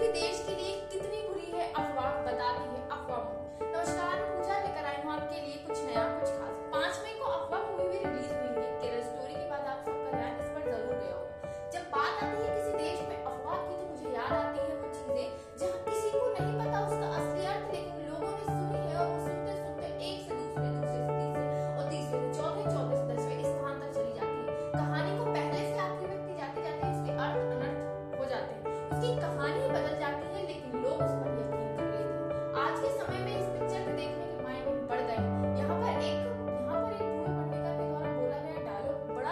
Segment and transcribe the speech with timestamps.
[0.00, 0.59] privilégio que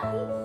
[0.02, 0.37] Bye.